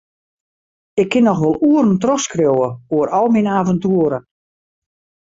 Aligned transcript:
Ik 1.01 1.07
kin 1.11 1.23
noch 1.27 1.41
wol 1.43 1.59
oeren 1.69 1.99
trochskriuwe 2.03 2.67
oer 2.95 3.09
al 3.19 3.27
myn 3.33 3.51
aventoeren. 3.57 4.23